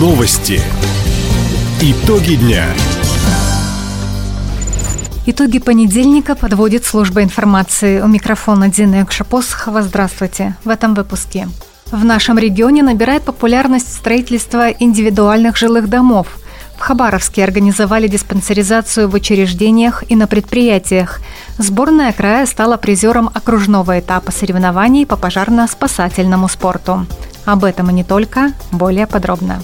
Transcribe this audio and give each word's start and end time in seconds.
Новости. 0.00 0.62
Итоги 1.82 2.36
дня. 2.36 2.64
Итоги 5.26 5.58
понедельника 5.58 6.34
подводит 6.34 6.86
служба 6.86 7.22
информации. 7.22 8.00
У 8.00 8.06
микрофона 8.06 8.68
Дина 8.68 9.02
Экшапосхова. 9.02 9.82
Здравствуйте. 9.82 10.56
В 10.64 10.70
этом 10.70 10.94
выпуске. 10.94 11.50
В 11.92 12.02
нашем 12.02 12.38
регионе 12.38 12.82
набирает 12.82 13.24
популярность 13.24 13.92
строительство 13.92 14.70
индивидуальных 14.70 15.58
жилых 15.58 15.90
домов. 15.90 16.38
В 16.78 16.80
Хабаровске 16.80 17.44
организовали 17.44 18.08
диспансеризацию 18.08 19.06
в 19.06 19.12
учреждениях 19.12 20.02
и 20.08 20.16
на 20.16 20.26
предприятиях. 20.26 21.20
Сборная 21.58 22.14
края 22.14 22.46
стала 22.46 22.78
призером 22.78 23.28
окружного 23.34 24.00
этапа 24.00 24.32
соревнований 24.32 25.04
по 25.04 25.16
пожарно-спасательному 25.16 26.48
спорту. 26.48 27.06
Об 27.50 27.64
этом 27.64 27.90
и 27.90 27.92
не 27.92 28.04
только, 28.04 28.52
более 28.70 29.08
подробно. 29.08 29.60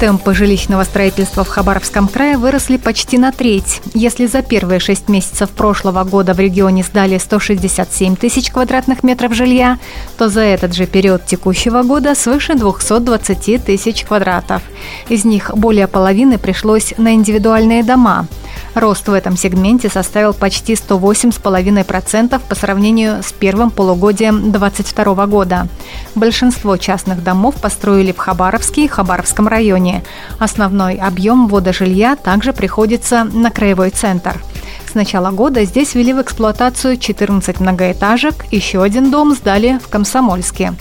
Темпы 0.00 0.32
жилищного 0.32 0.84
строительства 0.84 1.42
в 1.42 1.48
Хабаровском 1.48 2.06
крае 2.06 2.38
выросли 2.38 2.76
почти 2.76 3.18
на 3.18 3.32
треть. 3.32 3.82
Если 3.94 4.26
за 4.26 4.42
первые 4.42 4.78
шесть 4.78 5.08
месяцев 5.08 5.50
прошлого 5.50 6.04
года 6.04 6.34
в 6.34 6.38
регионе 6.38 6.84
сдали 6.84 7.18
167 7.18 8.14
тысяч 8.14 8.52
квадратных 8.52 9.02
метров 9.02 9.34
жилья, 9.34 9.76
то 10.16 10.28
за 10.28 10.42
этот 10.42 10.72
же 10.72 10.86
период 10.86 11.26
текущего 11.26 11.82
года 11.82 12.14
свыше 12.14 12.54
220 12.54 13.64
тысяч 13.64 14.04
квадратов. 14.04 14.62
Из 15.08 15.24
них 15.24 15.50
более 15.56 15.88
половины 15.88 16.38
пришлось 16.38 16.94
на 16.96 17.14
индивидуальные 17.14 17.82
дома– 17.82 18.28
Рост 18.74 19.08
в 19.08 19.12
этом 19.12 19.36
сегменте 19.36 19.88
составил 19.88 20.32
почти 20.32 20.74
108,5% 20.74 22.40
по 22.48 22.54
сравнению 22.54 23.22
с 23.22 23.32
первым 23.32 23.70
полугодием 23.70 24.52
2022 24.52 25.26
года. 25.26 25.68
Большинство 26.14 26.76
частных 26.76 27.22
домов 27.22 27.56
построили 27.60 28.12
в 28.12 28.18
Хабаровске 28.18 28.84
и 28.84 28.88
Хабаровском 28.88 29.48
районе. 29.48 29.87
Основной 30.38 30.94
объем 30.94 31.48
ввода 31.48 31.72
жилья 31.72 32.16
также 32.16 32.52
приходится 32.52 33.24
на 33.24 33.50
краевой 33.50 33.90
центр. 33.90 34.40
С 34.90 34.94
начала 34.94 35.30
года 35.30 35.64
здесь 35.64 35.94
ввели 35.94 36.14
в 36.14 36.22
эксплуатацию 36.22 36.96
14 36.96 37.60
многоэтажек, 37.60 38.46
еще 38.50 38.82
один 38.82 39.10
дом 39.10 39.34
сдали 39.34 39.78
в 39.84 39.88
Комсомольске. 39.88 40.74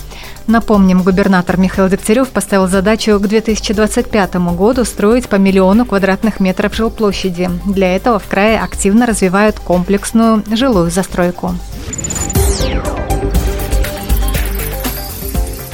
Напомним, 0.47 1.03
губернатор 1.03 1.57
Михаил 1.57 1.89
Дегтярев 1.89 2.29
поставил 2.29 2.69
задачу 2.69 3.19
к 3.19 3.27
2025 3.27 4.35
году 4.55 4.85
строить 4.85 5.27
по 5.27 5.35
миллиону 5.35 5.85
квадратных 5.85 6.39
метров 6.39 6.73
жилплощади. 6.73 7.49
Для 7.65 7.95
этого 7.95 8.17
в 8.17 8.27
крае 8.27 8.61
активно 8.61 9.05
развивают 9.05 9.59
комплексную 9.59 10.43
жилую 10.55 10.89
застройку. 10.89 11.53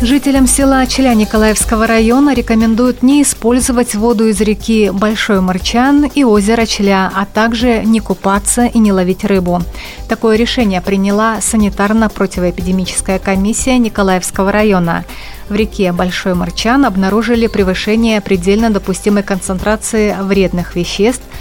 Жителям 0.04 0.48
села 0.48 0.86
Челя 0.86 1.14
Николаевского 1.14 1.88
района 1.88 2.34
рекомендуют 2.34 3.04
не 3.04 3.22
использовать 3.24 3.96
воду 3.96 4.28
из 4.28 4.42
реки 4.42 4.90
Большой 4.90 5.40
Мырчан 5.40 6.12
и 6.14 6.26
озера 6.26 6.66
Челя, 6.66 7.10
а 7.16 7.26
также 7.26 7.86
не 7.86 8.02
купаться 8.02 8.66
и 8.66 8.80
не 8.80 8.92
ловить 8.92 9.24
рыбу. 9.24 9.62
Такое 10.10 10.36
решение 10.36 10.82
приняла 10.82 11.38
санитарно-противоэпидемическая 11.40 13.18
комиссия 13.18 13.78
Николаевского 13.78 14.52
района. 14.52 15.06
В 15.48 15.56
реке 15.56 15.94
Большой 15.94 16.34
Мырчан 16.34 16.84
обнаружили 16.84 17.48
превышение 17.48 18.20
предельно 18.20 18.72
допустимой 18.72 19.24
концентрации 19.24 20.18
вредных 20.20 20.76
веществ– 20.76 21.24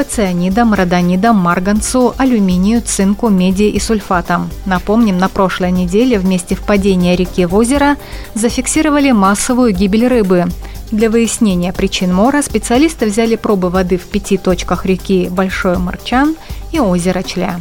по 0.00 0.04
цианидам, 0.04 0.72
родонидам, 0.72 1.36
марганцу, 1.36 2.14
алюминию, 2.16 2.80
цинку, 2.80 3.28
меди 3.28 3.64
и 3.64 3.78
сульфатам. 3.78 4.48
Напомним, 4.64 5.18
на 5.18 5.28
прошлой 5.28 5.72
неделе 5.72 6.18
в 6.18 6.24
месте 6.24 6.54
впадения 6.54 7.16
реки 7.16 7.44
в 7.44 7.54
озеро 7.54 7.98
зафиксировали 8.32 9.12
массовую 9.12 9.74
гибель 9.74 10.06
рыбы. 10.06 10.46
Для 10.90 11.10
выяснения 11.10 11.74
причин 11.74 12.14
мора 12.14 12.40
специалисты 12.40 13.04
взяли 13.04 13.36
пробы 13.36 13.68
воды 13.68 13.98
в 13.98 14.06
пяти 14.06 14.38
точках 14.38 14.86
реки 14.86 15.28
Большой 15.30 15.76
Марчан 15.76 16.34
и 16.72 16.80
озера 16.80 17.22
Чля. 17.22 17.60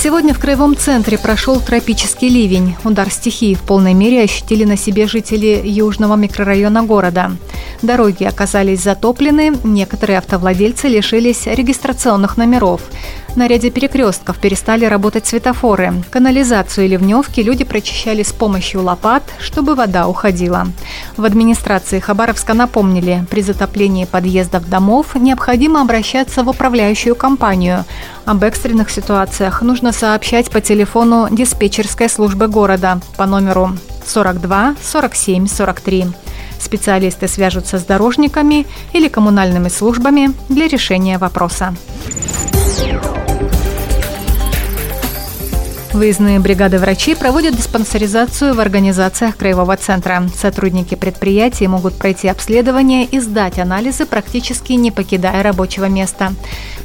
Сегодня 0.00 0.32
в 0.32 0.38
Краевом 0.38 0.76
центре 0.76 1.18
прошел 1.18 1.58
тропический 1.60 2.28
ливень. 2.28 2.76
Удар 2.84 3.10
стихии 3.10 3.54
в 3.54 3.62
полной 3.62 3.94
мере 3.94 4.22
ощутили 4.22 4.62
на 4.62 4.76
себе 4.76 5.08
жители 5.08 5.60
южного 5.64 6.14
микрорайона 6.14 6.84
города. 6.84 7.32
Дороги 7.82 8.22
оказались 8.22 8.84
затоплены, 8.84 9.54
некоторые 9.64 10.18
автовладельцы 10.18 10.86
лишились 10.86 11.48
регистрационных 11.48 12.36
номеров. 12.36 12.82
На 13.38 13.46
ряде 13.46 13.70
перекрестков 13.70 14.38
перестали 14.38 14.84
работать 14.84 15.28
светофоры. 15.28 16.02
Канализацию 16.10 16.86
и 16.86 16.88
ливневки 16.88 17.40
люди 17.40 17.62
прочищали 17.62 18.24
с 18.24 18.32
помощью 18.32 18.82
лопат, 18.82 19.22
чтобы 19.38 19.76
вода 19.76 20.08
уходила. 20.08 20.66
В 21.16 21.24
администрации 21.24 22.00
Хабаровска 22.00 22.52
напомнили, 22.52 23.24
при 23.30 23.42
затоплении 23.42 24.06
подъездов 24.06 24.68
домов 24.68 25.14
необходимо 25.14 25.80
обращаться 25.80 26.42
в 26.42 26.48
управляющую 26.48 27.14
компанию. 27.14 27.84
Об 28.24 28.42
экстренных 28.42 28.90
ситуациях 28.90 29.62
нужно 29.62 29.92
сообщать 29.92 30.50
по 30.50 30.60
телефону 30.60 31.28
диспетчерской 31.30 32.08
службы 32.08 32.48
города 32.48 33.00
по 33.16 33.24
номеру 33.24 33.70
42 34.04 34.74
47 34.82 35.46
43. 35.46 36.06
Специалисты 36.58 37.28
свяжутся 37.28 37.78
с 37.78 37.84
дорожниками 37.84 38.66
или 38.92 39.06
коммунальными 39.06 39.68
службами 39.68 40.32
для 40.48 40.66
решения 40.66 41.18
вопроса. 41.18 41.76
Выездные 45.98 46.38
бригады 46.38 46.78
врачей 46.78 47.16
проводят 47.16 47.56
диспансеризацию 47.56 48.54
в 48.54 48.60
организациях 48.60 49.36
Краевого 49.36 49.76
центра. 49.76 50.22
Сотрудники 50.32 50.94
предприятий 50.94 51.66
могут 51.66 51.94
пройти 51.94 52.28
обследование 52.28 53.04
и 53.04 53.18
сдать 53.18 53.58
анализы, 53.58 54.06
практически 54.06 54.74
не 54.74 54.92
покидая 54.92 55.42
рабочего 55.42 55.86
места. 55.86 56.34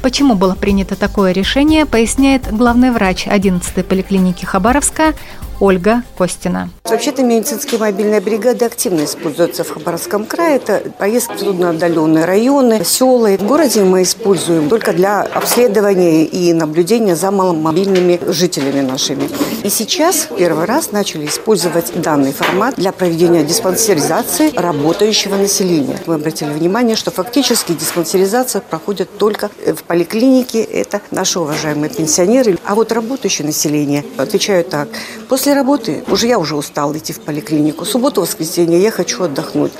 Почему 0.02 0.34
было 0.34 0.56
принято 0.56 0.96
такое 0.96 1.30
решение, 1.30 1.86
поясняет 1.86 2.52
главный 2.52 2.90
врач 2.90 3.28
11-й 3.28 3.84
поликлиники 3.84 4.44
Хабаровска 4.44 5.14
Ольга 5.60 6.02
Костина. 6.16 6.70
Вообще-то 6.84 7.22
медицинские 7.22 7.80
мобильные 7.80 8.20
бригады 8.20 8.64
активно 8.64 9.04
используются 9.04 9.64
в 9.64 9.70
Хабаровском 9.70 10.26
крае. 10.26 10.56
Это 10.56 10.82
поездки 10.98 11.34
в 11.34 11.38
трудноотдаленные 11.38 12.24
районы, 12.24 12.84
села. 12.84 13.36
В 13.36 13.46
городе 13.46 13.82
мы 13.82 14.02
используем 14.02 14.68
только 14.68 14.92
для 14.92 15.22
обследования 15.22 16.24
и 16.24 16.52
наблюдения 16.52 17.16
за 17.16 17.30
маломобильными 17.30 18.20
жителями 18.26 18.80
нашими. 18.80 19.28
И 19.62 19.68
сейчас 19.70 20.28
первый 20.36 20.64
раз 20.66 20.92
начали 20.92 21.26
использовать 21.26 21.92
данный 22.00 22.32
формат 22.32 22.76
для 22.76 22.92
проведения 22.92 23.44
диспансеризации 23.44 24.52
работающего 24.54 25.36
населения. 25.36 25.98
Мы 26.06 26.14
обратили 26.14 26.50
внимание, 26.50 26.96
что 26.96 27.10
фактически 27.10 27.72
диспансеризация 27.72 28.60
проходит 28.60 29.18
только 29.18 29.50
в 29.66 29.82
поликлинике. 29.84 30.62
Это 30.62 31.00
наши 31.10 31.38
уважаемые 31.38 31.90
пенсионеры. 31.90 32.58
А 32.64 32.74
вот 32.74 32.92
работающее 32.92 33.46
население, 33.46 34.04
отвечаю 34.16 34.64
так, 34.64 34.88
после 35.28 35.43
После 35.44 35.60
работы 35.60 36.02
уже 36.08 36.26
я 36.26 36.38
уже 36.38 36.56
устал 36.56 36.96
идти 36.96 37.12
в 37.12 37.20
поликлинику. 37.20 37.84
Субботу, 37.84 38.22
воскресенье 38.22 38.80
я 38.80 38.90
хочу 38.90 39.24
отдохнуть. 39.24 39.72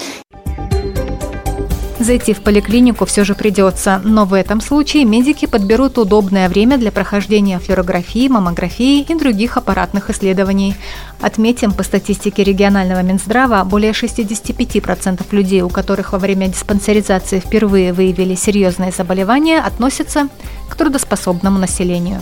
Зайти 1.99 2.35
в 2.35 2.43
поликлинику 2.43 3.07
все 3.07 3.25
же 3.25 3.35
придется, 3.35 3.99
но 4.05 4.27
в 4.27 4.35
этом 4.35 4.61
случае 4.61 5.07
медики 5.07 5.47
подберут 5.47 5.97
удобное 5.97 6.51
время 6.51 6.77
для 6.77 6.93
прохождения 6.93 7.59
флюорографии, 7.59 8.29
маммографии 8.29 9.01
и 9.01 9.15
других 9.15 9.57
аппаратных 9.57 10.11
исследований. 10.11 10.77
Отметим, 11.23 11.73
по 11.73 11.83
статистике 11.83 12.45
регионального 12.45 13.01
Минздрава, 13.01 13.65
более 13.65 13.93
65% 13.93 15.23
людей, 15.31 15.63
у 15.63 15.71
которых 15.71 16.13
во 16.13 16.19
время 16.19 16.49
диспансеризации 16.49 17.41
впервые 17.41 17.95
выявили 17.95 18.35
серьезные 18.35 18.93
заболевания, 18.93 19.61
относятся 19.61 20.29
к 20.69 20.77
трудоспособному 20.77 21.59
населению. 21.59 22.21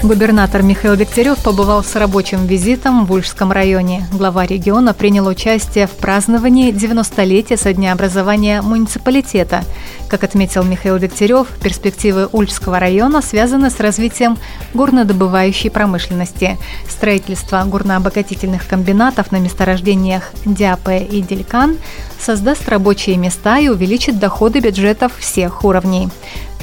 Губернатор 0.00 0.62
Михаил 0.62 0.94
Дегтярев 0.94 1.42
побывал 1.42 1.82
с 1.82 1.96
рабочим 1.96 2.46
визитом 2.46 3.04
в 3.04 3.12
Ульжском 3.12 3.50
районе. 3.50 4.06
Глава 4.12 4.46
региона 4.46 4.94
принял 4.94 5.26
участие 5.26 5.88
в 5.88 5.90
праздновании 5.90 6.72
90-летия 6.72 7.56
со 7.56 7.72
дня 7.72 7.92
образования 7.92 8.62
муниципалитета. 8.62 9.64
Как 10.08 10.22
отметил 10.22 10.62
Михаил 10.62 11.00
Дегтярев, 11.00 11.48
перспективы 11.60 12.28
Ульжского 12.30 12.78
района 12.78 13.20
связаны 13.22 13.70
с 13.70 13.80
развитием 13.80 14.38
горнодобывающей 14.72 15.68
промышленности. 15.68 16.58
Строительство 16.88 17.64
горнообогатительных 17.64 18.68
комбинатов 18.68 19.32
на 19.32 19.40
месторождениях 19.40 20.30
Дяпе 20.44 21.00
и 21.00 21.20
Делькан 21.22 21.76
создаст 22.20 22.68
рабочие 22.68 23.16
места 23.16 23.58
и 23.58 23.68
увеличит 23.68 24.20
доходы 24.20 24.60
бюджетов 24.60 25.12
всех 25.18 25.64
уровней. 25.64 26.08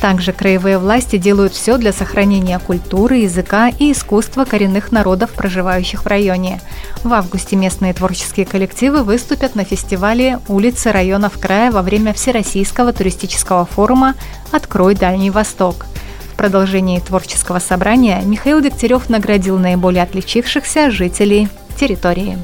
Также 0.01 0.33
краевые 0.33 0.77
власти 0.77 1.17
делают 1.17 1.53
все 1.53 1.77
для 1.77 1.93
сохранения 1.93 2.59
культуры, 2.59 3.17
языка 3.17 3.69
и 3.69 3.91
искусства 3.91 4.45
коренных 4.45 4.91
народов, 4.91 5.31
проживающих 5.31 6.03
в 6.03 6.07
районе. 6.07 6.61
В 7.03 7.13
августе 7.13 7.55
местные 7.55 7.93
творческие 7.93 8.45
коллективы 8.45 9.03
выступят 9.03 9.55
на 9.55 9.63
фестивале 9.63 10.39
«Улицы 10.47 10.91
районов 10.91 11.39
края» 11.39 11.71
во 11.71 11.81
время 11.81 12.13
Всероссийского 12.13 12.93
туристического 12.93 13.65
форума 13.65 14.15
«Открой 14.51 14.95
Дальний 14.95 15.31
Восток». 15.31 15.85
В 16.33 16.37
продолжении 16.37 16.99
творческого 16.99 17.59
собрания 17.59 18.21
Михаил 18.25 18.59
Дегтярев 18.59 19.09
наградил 19.09 19.57
наиболее 19.57 20.03
отличившихся 20.03 20.91
жителей 20.91 21.47
территории. 21.79 22.37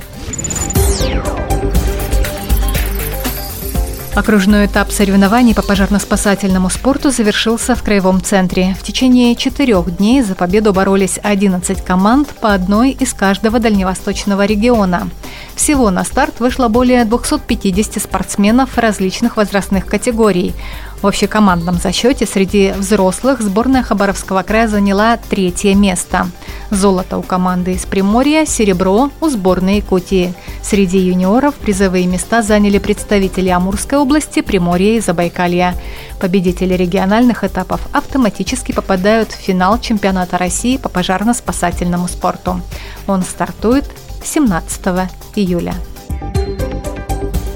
Окружной 4.13 4.66
этап 4.66 4.92
соревнований 4.92 5.56
по 5.56 5.62
пожарно-спасательному 5.62 6.69
спорту 6.69 7.12
завершился 7.12 7.75
в 7.75 7.84
Краевом 7.84 8.22
центре. 8.22 8.75
В 8.78 8.84
течение 8.84 9.38
четырех 9.38 9.96
дней 9.96 10.22
за 10.22 10.36
победу 10.36 10.74
боролись 10.74 11.18
11 11.24 11.81
команд 11.81 12.28
по 12.42 12.54
одной 12.54 12.92
из 12.92 13.13
каждого 13.13 13.60
дальневосточного 13.60 14.46
региона. 14.46 15.10
Всего 15.56 15.92
на 15.92 16.04
старт 16.04 16.42
вышло 16.42 16.68
более 16.68 17.06
250 17.06 18.02
спортсменов 18.02 18.78
различных 18.78 19.38
возрастных 19.38 19.86
категорий. 19.86 20.54
В 21.02 21.07
общекомандном 21.07 21.75
зачете 21.75 22.25
среди 22.25 22.74
взрослых 22.78 23.42
сборная 23.42 23.81
Хабаровского 23.81 24.44
края 24.44 24.68
заняла 24.68 25.18
третье 25.18 25.74
место. 25.74 26.28
Золото 26.69 27.18
у 27.18 27.24
команды 27.24 27.74
из 27.74 27.86
Приморья, 27.86 28.46
серебро 28.46 29.10
у 29.19 29.30
сборной 29.30 29.78
Якутии. 29.78 30.34
Среди 30.63 31.00
юниоров 31.00 31.56
призовые 31.56 32.06
места 32.08 32.42
заняли 32.42 32.78
представители 32.78 33.50
Амурской 33.50 33.98
области, 33.98 34.42
Приморья 34.42 34.96
и 34.96 35.00
Забайкалья. 35.02 35.75
Победители 36.19 36.75
региональных 36.75 37.44
этапов 37.44 37.81
автоматически 37.92 38.72
попадают 38.72 39.31
в 39.31 39.36
финал 39.36 39.80
чемпионата 39.80 40.38
России 40.38 40.78
по 40.78 40.88
пожарно-спасательному 40.88 42.08
спорту. 42.08 42.62
Он 43.08 43.24
стартует 43.24 43.86
17 44.24 45.10
июля. 45.36 45.75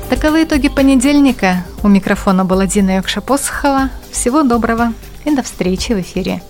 Таковы 0.09 0.43
итоги 0.43 0.69
понедельника. 0.69 1.63
У 1.83 1.87
микрофона 1.87 2.45
была 2.45 2.65
Дина 2.65 2.97
Йокша-Посохова. 2.97 3.89
Всего 4.11 4.43
доброго 4.43 4.93
и 5.25 5.35
до 5.35 5.43
встречи 5.43 5.93
в 5.93 6.01
эфире. 6.01 6.41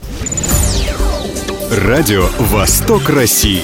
Радио 1.72 2.28
«Восток 2.40 3.10
России». 3.10 3.64